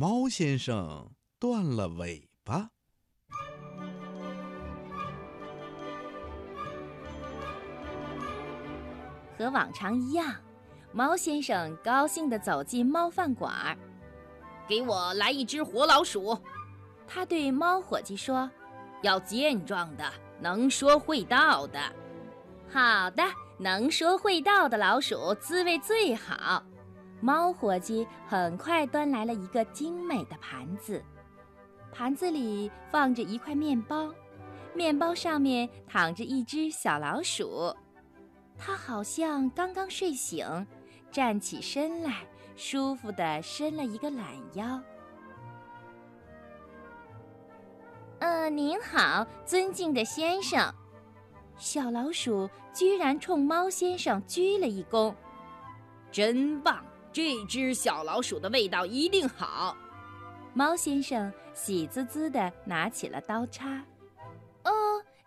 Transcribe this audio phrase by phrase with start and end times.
[0.00, 1.10] 猫先生
[1.40, 2.70] 断了尾巴。
[9.36, 10.32] 和往常一样，
[10.92, 13.76] 猫先生高兴地走进猫饭馆儿。
[14.68, 16.38] 给我来一只活老鼠，
[17.04, 18.48] 他对猫伙计说
[19.02, 20.08] ：“要健壮的，
[20.40, 21.80] 能说会道的。”
[22.70, 23.24] 好的，
[23.58, 26.62] 能说会道的老鼠滋味最好。
[27.20, 31.02] 猫伙计很快端来了一个精美的盘子，
[31.92, 34.12] 盘子里放着一块面包，
[34.74, 37.74] 面包上面躺着一只小老鼠。
[38.56, 40.66] 它好像刚刚睡醒，
[41.10, 42.26] 站起身来，
[42.56, 44.80] 舒服地伸了一个懒腰。
[48.20, 50.72] 呃，您好，尊敬的先生。
[51.56, 55.12] 小老鼠居然冲猫先生鞠了一躬，
[56.12, 56.84] 真棒！
[57.12, 59.76] 这只小老鼠的味道一定好。
[60.54, 63.84] 猫先生喜滋滋地拿起了刀叉。
[64.64, 64.72] 哦。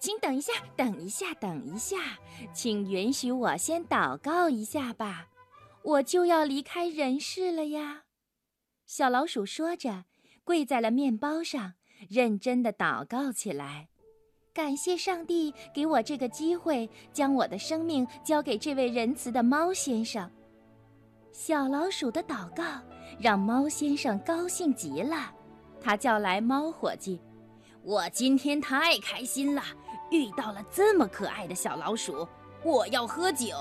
[0.00, 1.96] 请等一下，等一下，等一下，
[2.54, 5.26] 请允许我先祷告一下吧，
[5.82, 8.04] 我就要离开人世了呀。
[8.86, 10.04] 小老鼠说着，
[10.44, 11.72] 跪在了面包上，
[12.08, 13.88] 认真的祷告起来。
[14.54, 20.30] 感谢上帝给我这个机会，将我的生命交给这位仁慈的猫先生。
[21.32, 22.64] 小老鼠的祷告
[23.18, 25.32] 让猫先生高兴极了，
[25.80, 27.20] 他叫来猫伙计
[27.82, 29.62] ：“我今天太开心了。”
[30.10, 32.26] 遇到了这么可爱的小老鼠，
[32.64, 33.54] 我要喝酒。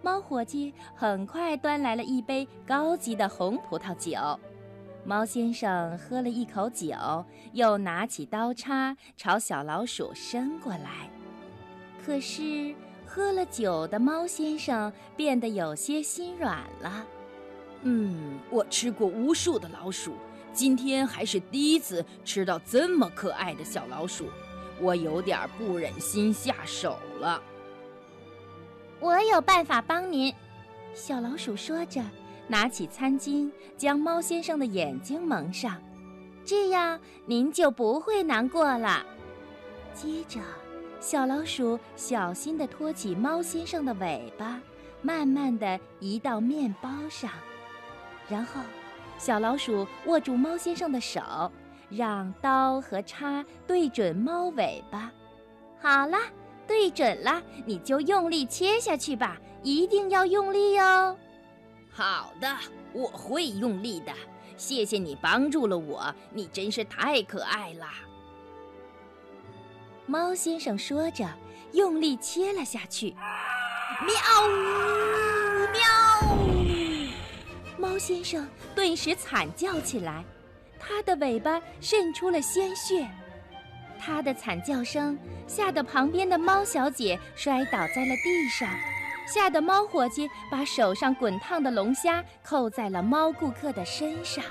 [0.00, 4.18] 猫伙计很快端来了一杯高级的红葡萄酒，
[5.04, 6.94] 猫先生喝了一口酒，
[7.52, 11.10] 又拿起刀叉朝小老鼠伸过来。
[12.02, 12.74] 可是
[13.12, 17.04] 喝了酒的猫先生变得有些心软了。
[17.82, 20.14] 嗯，我吃过无数的老鼠，
[20.52, 24.28] 今天还是第一次吃到这么可爱的小老鼠。
[24.80, 27.42] 我有点不忍心下手了。
[29.00, 30.32] 我有办法帮您，
[30.94, 32.00] 小老鼠说着，
[32.46, 35.82] 拿起餐巾将猫先生的眼睛蒙上，
[36.44, 39.04] 这样您就不会难过了。
[39.92, 40.38] 接着，
[41.00, 44.60] 小老鼠小心地托起猫先生的尾巴，
[45.00, 47.30] 慢慢地移到面包上，
[48.28, 48.60] 然后，
[49.16, 51.50] 小老鼠握住猫先生的手。
[51.88, 55.10] 让刀和叉对准猫尾巴，
[55.80, 56.16] 好了，
[56.64, 61.16] 对准了，你就用力切下去吧，一定要用力哦。
[61.90, 62.46] 好的，
[62.92, 64.12] 我会用力的。
[64.56, 67.86] 谢谢你帮助了我，你真是太可爱了。
[70.10, 71.24] 猫先生说着，
[71.70, 73.14] 用力切了下去。
[74.04, 74.12] 喵
[74.44, 75.80] 呜喵！
[77.78, 78.44] 猫先生
[78.74, 80.24] 顿时惨叫起来。
[80.80, 83.08] 它的尾巴渗出了鲜血，
[84.00, 85.16] 它的惨叫声
[85.46, 88.68] 吓得旁边的猫小姐摔倒在了地上，
[89.32, 94.42] 吓得猫伙计把手上滚烫的龙虾扣在了猫顾客的身上。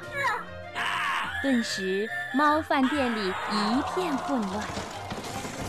[1.43, 4.63] 顿时，猫饭店里一片混乱。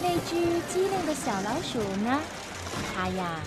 [0.03, 2.21] 那只机灵的小老鼠呢？
[2.95, 3.41] 它呀，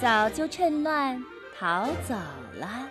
[0.00, 1.20] 早就趁乱
[1.58, 2.14] 逃走
[2.58, 2.88] 了。